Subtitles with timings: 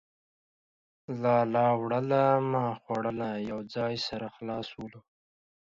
[1.21, 3.29] لالا وړوله ما خوړله،.
[3.49, 4.99] يو ځاى سره خلاص سولو.